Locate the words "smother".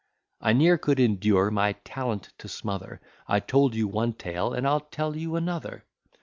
2.47-2.99